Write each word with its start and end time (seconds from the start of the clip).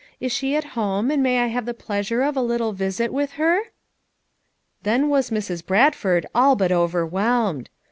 Is 0.19 0.31
she 0.31 0.55
at 0.55 0.63
home, 0.73 1.11
and 1.11 1.21
may 1.21 1.41
I 1.43 1.47
have 1.49 1.67
the 1.67 1.75
pleasure 1.75 2.23
of 2.23 2.35
a 2.35 2.41
little 2.41 2.71
visit 2.73 3.13
with 3.13 3.33
her?" 3.33 3.65
Then 4.81 5.09
was 5.09 5.29
Mrs. 5.29 5.63
Bradford 5.63 6.25
all 6.33 6.55
but 6.55 6.71
overwhelmed. 6.71 7.69